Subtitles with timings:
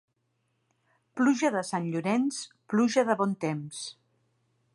[1.21, 2.41] Pluja de Sant Llorenç,
[2.75, 3.85] pluja de bon temps.